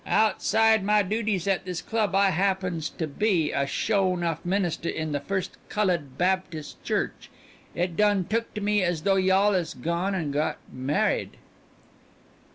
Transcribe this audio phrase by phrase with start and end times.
[0.07, 5.11] Outside mah duties at this club ah happens to be a sho nuff minister in
[5.11, 7.29] the Firs' Cullud Baptis' Church.
[7.75, 11.37] It done look to me as though y'all is gone an' got married."